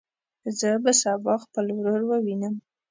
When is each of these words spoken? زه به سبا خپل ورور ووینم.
زه 0.59 0.69
به 0.83 0.91
سبا 1.01 1.33
خپل 1.43 1.65
ورور 1.75 2.01
ووینم. 2.07 2.55